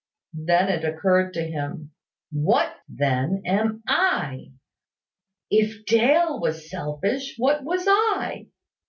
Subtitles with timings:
[0.33, 1.91] Then it occurred to him,
[2.31, 4.47] "What, then, am I?
[5.51, 8.47] If Dale was selfish, what was I?